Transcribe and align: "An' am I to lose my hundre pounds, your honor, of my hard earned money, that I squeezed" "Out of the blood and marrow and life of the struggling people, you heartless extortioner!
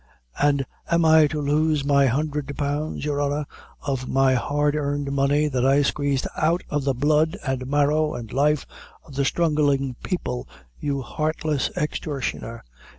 "An' 0.41 0.65
am 0.89 1.05
I 1.05 1.27
to 1.27 1.39
lose 1.39 1.85
my 1.85 2.07
hundre 2.07 2.41
pounds, 2.57 3.05
your 3.05 3.21
honor, 3.21 3.45
of 3.83 4.09
my 4.09 4.33
hard 4.33 4.75
earned 4.75 5.11
money, 5.11 5.47
that 5.47 5.63
I 5.63 5.83
squeezed" 5.83 6.25
"Out 6.41 6.63
of 6.71 6.85
the 6.85 6.95
blood 6.95 7.37
and 7.45 7.67
marrow 7.67 8.15
and 8.15 8.33
life 8.33 8.65
of 9.05 9.13
the 9.13 9.25
struggling 9.25 9.95
people, 10.01 10.47
you 10.79 11.03
heartless 11.03 11.69
extortioner! 11.77 12.63